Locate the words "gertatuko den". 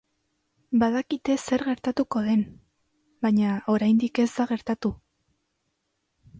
1.67-2.41